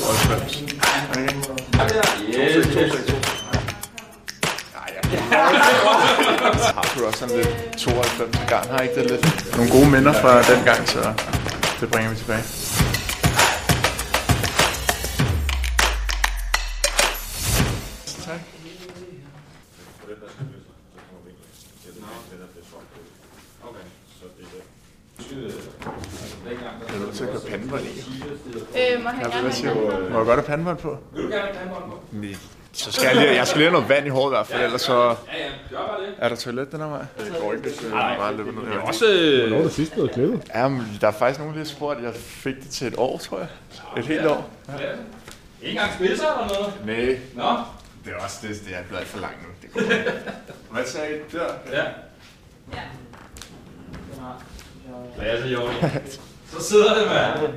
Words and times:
92. 0.00 0.64
Er 1.02 1.14
det? 1.14 1.34
Yes, 2.28 2.66
har 6.74 6.94
du 6.98 7.06
også 7.06 7.18
sådan 7.18 7.36
lidt 7.36 7.48
92 7.78 8.38
gang. 8.48 8.70
Har 8.70 8.78
ikke 8.78 8.94
det 8.94 9.10
lidt? 9.10 9.56
Nogle 9.56 9.70
gode 9.70 9.90
minder 9.90 10.12
fra 10.12 10.42
den 10.42 10.64
gang, 10.64 10.88
så 10.88 11.12
det 11.80 11.90
bringer 11.90 12.10
vi 12.10 12.16
tilbage. 12.16 12.42
Tak. 18.24 18.40
det 24.38 24.79
er 26.88 26.98
nødt 26.98 27.14
til 27.14 27.24
at 27.24 27.30
køre 27.30 27.40
pandebånd 27.50 27.82
i. 27.82 28.22
Øh, 28.94 29.02
må 29.02 29.08
han 29.08 29.22
Jeg 29.22 29.30
gerne 29.30 29.50
have 29.52 29.74
du? 29.74 30.10
Må 30.10 30.16
jeg 30.18 30.26
godt 30.26 30.28
have 30.28 30.42
pandebånd 30.42 30.78
på? 30.78 30.98
Vil 31.14 31.24
du 31.24 31.28
gerne 31.28 31.42
have 31.42 31.54
pandebånd 31.54 31.84
på? 31.84 32.00
Nej. 32.12 32.34
Så 32.72 32.92
skal 32.92 33.06
jeg 33.06 33.16
lige, 33.16 33.34
jeg 33.34 33.46
skal 33.46 33.58
lige 33.58 33.70
have 33.70 33.72
noget 33.72 33.88
vand 33.88 34.06
i 34.06 34.08
håret 34.08 34.30
i 34.30 34.34
hvert 34.34 34.46
fald, 34.46 34.62
ellers 34.64 34.80
så... 34.82 34.94
Ja, 35.02 35.04
ja, 35.04 35.14
gør 35.70 35.76
bare 35.86 36.00
det. 36.06 36.14
Er 36.18 36.28
der 36.28 36.36
toilet 36.36 36.72
den 36.72 36.80
her 36.80 36.86
vej? 36.86 37.04
Det 37.18 37.36
går 37.40 37.52
ikke, 37.52 37.62
hvis 37.68 37.82
jeg 37.82 38.16
bare 38.18 38.36
løber 38.36 38.52
ned. 38.52 38.60
Det 38.70 38.74
er 38.76 38.80
også... 38.80 39.04
øh, 39.12 39.40
Hvornår 39.40 39.58
er 39.58 39.62
det 39.62 39.72
sidst 39.72 39.92
blevet 39.92 40.10
klippet? 40.12 40.42
Ja, 40.54 40.68
men 40.68 40.98
der 41.00 41.06
er 41.06 41.12
faktisk 41.12 41.40
nogen, 41.40 41.54
der 41.54 41.60
har 41.60 41.64
spurgt, 41.66 41.98
at 41.98 42.04
jeg 42.04 42.14
fik 42.14 42.54
det 42.56 42.70
til 42.70 42.86
et 42.86 42.94
år, 42.98 43.18
tror 43.18 43.38
jeg. 43.38 43.48
Et 43.98 44.06
helt 44.06 44.26
år. 44.26 44.50
Ikke 45.62 45.70
engang 45.70 45.92
spidser 45.94 46.26
eller 46.42 46.58
noget? 46.60 46.74
Nej, 46.86 47.16
Nå, 47.34 47.58
det 48.04 48.12
er 48.18 48.24
også 48.24 48.38
det, 48.42 48.48
det 48.68 48.76
er 48.76 48.82
blevet 48.88 49.06
for 49.06 49.18
langt 49.20 49.38
nu. 49.42 49.48
Det 49.62 49.72
går. 49.72 49.80
Hvad 50.74 50.84
sagde 50.84 51.16
I 51.16 51.36
der? 51.36 51.44
ja. 51.72 51.84
Klasse, 55.18 55.48
Joni. 55.48 55.74
Så 56.52 56.64
sidder 56.64 56.94
det, 56.94 57.06
mand. 57.06 57.52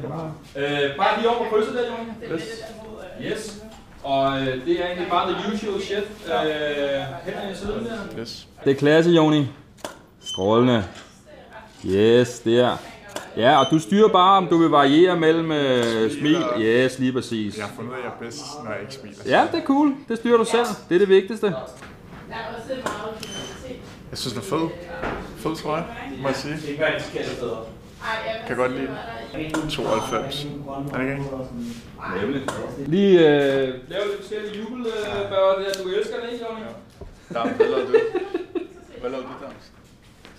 Øh, 0.56 0.98
bare 0.98 1.18
lige 1.18 1.30
over 1.30 1.38
på 1.38 1.56
krydset 1.56 1.74
der, 1.74 1.82
Joni. 1.82 2.42
Yes. 3.32 3.64
Og 4.04 4.40
øh, 4.42 4.66
det 4.66 4.82
er 4.82 4.86
egentlig 4.86 5.08
bare 5.10 5.34
the 5.34 5.54
usual 5.54 5.82
shit. 5.82 5.98
Øh, 5.98 6.34
hænder 7.26 7.52
i 7.52 7.56
siden 7.56 7.86
der. 7.86 8.20
Yes. 8.20 8.48
Det 8.64 8.72
er 8.72 8.76
klasse, 8.76 9.12
Joni. 9.12 9.48
Strålende. 10.24 10.84
Yes, 11.86 12.40
der. 12.40 12.78
Ja, 13.38 13.60
og 13.60 13.66
du 13.72 13.80
styrer 13.80 14.08
bare, 14.10 14.38
om 14.38 14.48
du 14.48 14.58
vil 14.58 14.70
variere 14.70 15.20
mellem 15.20 15.52
øh, 15.52 16.12
smil. 16.12 16.44
Yes, 16.60 17.00
lige 17.00 17.14
præcis. 17.14 17.58
Jeg 17.58 17.66
har 17.66 17.72
fundet 17.76 17.92
at 17.92 17.98
jeg 18.04 18.08
er 18.08 18.26
bedst, 18.26 18.42
når 18.64 18.72
jeg 18.72 18.82
ikke 18.82 18.94
smiler. 18.94 19.38
Ja, 19.38 19.48
det 19.52 19.60
er 19.62 19.66
cool. 19.66 19.94
Det 20.10 20.18
styrer 20.18 20.38
du 20.38 20.46
selv. 20.46 20.66
Det 20.90 20.96
er 20.96 21.00
det 21.00 21.10
vigtigste. 21.10 21.48
Er. 21.48 21.52
Jeg 24.10 24.18
synes, 24.18 24.34
den 24.34 24.42
er 24.42 24.46
fed. 24.46 24.70
Fed 25.44 25.56
trøje, 25.56 25.84
må 26.22 26.28
jeg 26.28 26.36
sige. 26.36 26.56
Jeg 26.80 27.02
Kan 28.48 28.58
godt 28.58 28.72
lide 28.72 28.98
den. 29.34 29.70
92. 29.70 30.48
Er 30.94 30.98
det 30.98 31.10
ikke? 31.10 31.24
Lige 32.88 33.20
øh, 33.20 33.68
lave 33.90 34.06
lidt 34.08 34.18
forskellige 34.20 34.60
jubelbørn 34.60 35.64
der. 35.64 35.84
Du 35.84 35.90
elsker 35.90 36.16
det, 36.22 36.34
ikke, 36.34 36.46
Johnny? 36.50 36.66
Dam, 37.34 37.50
hvad 37.50 37.68
lavede 37.68 37.88
du? 37.88 37.94
Hvad 39.02 39.10
lavede 39.12 39.28
du, 39.28 39.46
Dams? 39.46 39.66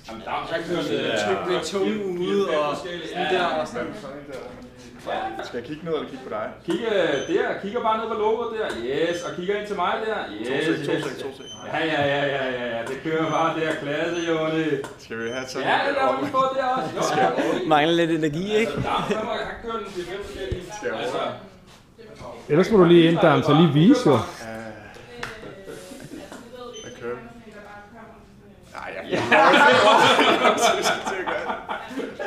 Jamen, 0.08 0.22
der 0.24 0.30
er 0.30 0.56
ikke 0.56 0.72
noget 0.72 0.90
det 0.90 1.12
Tryk 1.24 1.40
med 1.50 1.60
tungen 1.72 2.18
ude 2.18 2.44
og 2.58 2.76
sådan 2.76 3.34
der 3.34 3.44
og 3.44 3.68
sådan. 3.68 3.86
Skal 5.44 5.56
jeg 5.58 5.66
kigge 5.68 5.84
ned 5.84 5.94
eller 5.94 6.08
kigge 6.08 6.24
på 6.24 6.30
dig? 6.30 6.46
Kigge 6.66 6.86
der, 7.28 7.60
kigger 7.62 7.80
bare 7.80 7.98
ned 7.98 8.06
på 8.12 8.14
logoet 8.14 8.58
der. 8.58 8.68
Yes, 8.84 9.22
og 9.22 9.36
kigger 9.36 9.54
ind 9.58 9.66
til 9.66 9.76
mig 9.76 9.92
der. 10.06 10.18
Yes, 10.40 10.66
2 10.66 10.74
6, 10.74 10.86
2 10.86 10.92
yes. 10.92 11.04
6, 11.04 11.22
2 11.22 11.28
6. 11.36 11.48
Ja, 11.72 11.78
ja, 11.92 12.02
ja, 12.12 12.26
ja, 12.26 12.44
ja, 12.46 12.63
ja. 12.63 12.63
Kører 13.04 13.30
bare 13.30 13.60
der. 13.60 13.74
Klasse, 13.74 14.16
Johnny. 14.28 14.64
Skal 14.98 15.18
vi 15.24 15.30
have 15.30 15.46
sådan 15.48 15.68
Ja, 15.68 15.74
det 15.86 15.94
lader 15.94 16.18
vi 16.24 16.30
på 16.30 16.42
der 16.56 16.64
også. 16.64 17.14
Jo, 17.16 17.20
ja. 17.22 17.30
Mangler 17.66 17.94
lidt 17.94 18.10
energi, 18.10 18.54
ikke? 18.56 18.72
Der 18.72 18.78
er 18.78 18.82
han 18.92 19.54
kører 19.62 19.76
den 19.78 19.92
til 19.94 20.04
fem 20.06 20.20
forskellige. 20.24 20.62
Altså, 21.02 21.18
Ellers 22.48 22.70
må 22.70 22.78
du 22.78 22.84
lige 22.84 23.08
ind, 23.10 23.18
der 23.18 23.42
så 23.42 23.54
lige 23.54 23.72
vise 23.72 24.10
jo. 24.10 24.18
Hvad 26.82 26.92
kører 27.00 27.14
vi? 27.14 27.20
Nej, 28.74 28.94
jeg 29.12 29.22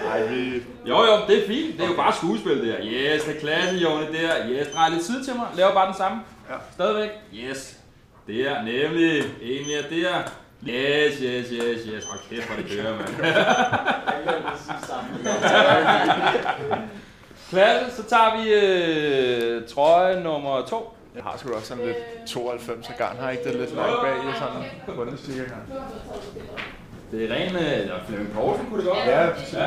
Nej, 0.03 0.27
vi... 0.29 0.63
Jo, 0.85 0.95
jo, 1.03 1.17
det 1.27 1.43
er 1.43 1.47
fint. 1.47 1.77
Det 1.77 1.85
er 1.85 1.89
jo 1.89 1.95
bare 1.95 2.13
skuespil 2.13 2.67
der. 2.67 2.75
Yes, 2.83 3.23
det 3.23 3.35
er 3.35 3.39
klasse, 3.39 3.75
Johnny 3.75 4.07
der. 4.21 4.49
Yes, 4.49 4.67
drej 4.67 4.89
lidt 4.89 5.05
tid 5.05 5.23
til 5.25 5.35
mig. 5.35 5.47
Laver 5.55 5.73
bare 5.73 5.87
den 5.87 5.95
samme. 5.97 6.21
Ja. 6.49 6.55
Stadigvæk. 6.73 7.09
Yes. 7.33 7.77
Der, 8.27 8.63
nemlig. 8.63 9.17
En 9.41 9.67
mere 9.67 10.01
der. 10.01 10.13
Yes, 10.63 11.13
yes, 11.21 11.47
yes, 11.51 11.79
yes. 11.87 12.05
Hold 12.05 12.19
kæft, 12.29 12.47
hvor 12.47 12.55
det 12.55 12.65
kører, 12.71 12.95
mand. 12.95 13.07
Klasse, 17.49 17.95
så 17.95 18.03
tager 18.03 18.43
vi 18.43 18.53
øh, 18.53 19.67
trøje 19.67 20.23
nummer 20.23 20.65
to. 20.65 20.93
Jeg 21.15 21.23
har 21.23 21.37
sgu 21.37 21.53
også 21.53 21.67
sådan 21.67 21.85
lidt 21.85 21.97
92 22.27 22.87
garn. 22.97 23.17
Har 23.19 23.29
ikke 23.29 23.43
det 23.43 23.55
lidt 23.55 23.75
langt 23.75 24.01
bag 24.01 24.15
i 24.15 24.33
sådan 24.39 24.63
rundestikker 24.97 25.43
garn? 25.43 25.71
Det 27.11 27.31
er 27.31 27.35
ren, 27.35 27.55
eller 27.55 27.95
Flemming 28.07 28.33
Poulsen 28.33 28.65
kunne 28.69 28.81
det 28.81 28.87
godt 28.89 28.99
Ja, 28.99 29.05
være. 29.17 29.31
præcis. 29.33 29.53
ja. 29.53 29.63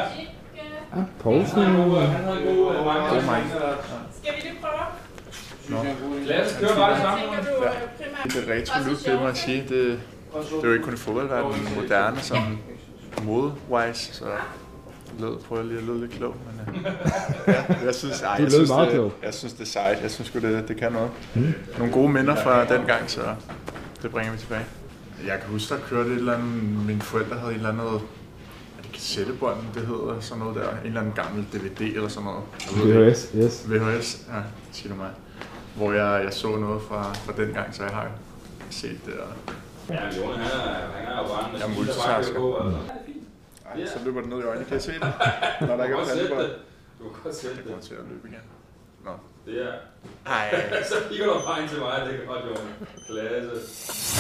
Ja, 0.97 1.03
Poulsen. 1.21 1.63
Han 1.63 1.71
havde 1.71 1.85
en 1.85 1.91
god, 1.91 2.01
han 2.03 2.39
en 2.49 2.57
god 2.57 2.75
øh, 2.77 2.85
mange. 2.87 3.09
God 3.09 3.23
mange. 3.23 3.47
Skal 4.23 4.35
vi 4.37 4.41
lige 4.41 4.55
prøve? 4.61 4.75
Klasse, 6.27 6.61
kører 6.61 6.77
bare 6.77 6.93
det 6.95 7.01
samme. 7.03 7.25
Du 7.27 7.33
øh, 7.65 7.71
Det 8.25 8.37
er 8.51 8.55
retro 8.55 8.89
look, 8.89 8.99
det 9.05 9.21
må 9.21 9.27
jeg 9.27 9.37
sige. 9.37 9.65
Det, 9.69 10.01
det 10.35 10.65
er 10.65 10.69
jo 10.69 10.73
ikke 10.73 10.85
kun 10.85 10.95
i 10.95 10.97
fodboldverdenen, 10.97 11.65
men 11.65 11.75
moderne 11.83 12.21
som 12.21 12.59
mode-wise, 13.23 14.15
så 14.15 14.25
lød, 15.19 15.39
prøver 15.39 15.63
lige 15.63 15.79
at 15.79 15.85
lyde 15.85 16.01
lidt 16.01 16.13
klog, 16.13 16.37
men 16.47 16.77
øh, 16.77 16.93
ja, 17.47 17.85
jeg 17.85 17.95
synes, 17.95 18.23
ej, 18.23 18.37
jeg 18.39 18.53
synes, 18.53 18.69
meget 18.69 18.93
det, 18.93 19.13
jeg 19.23 19.35
synes, 19.35 19.53
det 19.53 19.61
er 19.61 19.67
sejt. 19.67 20.03
Jeg 20.03 20.11
synes 20.11 20.31
det, 20.31 20.69
det 20.69 20.77
kan 20.77 20.93
noget. 20.93 21.11
Nogle 21.79 21.93
gode 21.93 22.09
minder 22.09 22.37
fra 22.37 22.65
den 22.65 22.87
gang, 22.87 23.11
så 23.11 23.21
det 24.03 24.11
bringer 24.11 24.33
vi 24.33 24.39
tilbage. 24.39 24.65
Jeg 25.27 25.39
kan 25.41 25.51
huske, 25.51 25.75
der 25.75 25.81
kørte 25.81 26.11
et 26.11 26.17
eller 26.17 26.35
andet, 26.35 26.87
mine 26.87 27.01
forældre 27.01 27.37
havde 27.37 27.53
en 27.53 27.57
eller 27.57 27.69
anden, 27.69 27.85
er 27.85 28.83
det 28.83 28.93
kassettebånd, 28.93 29.59
det 29.75 29.87
hedder 29.87 30.17
sådan 30.21 30.39
noget 30.39 30.57
der, 30.57 30.71
en 30.71 30.87
eller 30.87 31.01
anden 31.01 31.15
gammel 31.15 31.47
DVD 31.53 31.81
eller 31.81 32.09
sådan 32.09 32.25
noget. 32.25 32.43
VHS, 33.11 33.31
yes. 33.37 33.65
VHS, 33.69 34.27
ja, 34.29 34.41
siger 34.73 34.93
du 34.93 34.99
mig. 35.01 35.11
Hvor 35.77 35.93
jeg, 35.93 36.25
jeg 36.25 36.33
så 36.33 36.57
noget 36.57 36.83
fra, 36.83 37.13
fra 37.15 37.33
den 37.45 37.55
gang, 37.55 37.75
så 37.75 37.83
jeg 37.83 37.93
har 37.93 38.09
set 38.71 38.99
det. 39.07 39.15
Og, 39.15 39.55
Ja, 39.95 40.05
men 40.05 40.15
Jonas, 40.17 40.39
han 40.39 40.61
er, 40.61 40.75
han 40.97 41.13
er 41.13 41.19
jo 41.23 41.27
bare 41.33 41.51
en 41.51 41.57
Jeg 41.61 41.65
er 41.69 41.75
multitasker. 41.77 42.35
på. 42.41 42.57
Altså. 42.57 42.79
ej, 43.75 43.87
så 43.87 43.99
løber 44.05 44.21
det 44.21 44.31
ned 44.31 44.39
i 44.39 44.43
øjnene. 44.43 44.65
Kan 44.67 44.75
jeg 44.75 44.83
se 44.83 44.93
det? 44.93 45.01
Når 45.61 45.77
der 45.77 45.85
ikke 45.85 45.97
kan 45.97 46.19
er 46.19 46.43
det. 46.43 46.57
Du 46.99 47.05
kan 47.09 47.23
godt 47.25 47.35
sætte 47.35 47.57
Jeg 47.57 47.65
det. 47.65 47.73
kommer 47.73 47.83
til 47.83 47.95
at 47.95 48.05
løbe 48.11 48.29
igen. 48.29 48.45
Nå. 49.05 49.11
Det 49.47 49.63
er... 49.67 49.73
Ej. 50.27 50.47
Så 50.91 50.95
kigger 51.09 51.27
du 51.27 51.33
bare 51.47 51.61
ind 51.63 51.69
til 51.69 51.79
mig, 51.79 52.03
det 52.07 52.15
er 52.23 52.27
godt, 52.27 52.43
Jonas. 52.49 52.61
Klasse. 53.07 54.20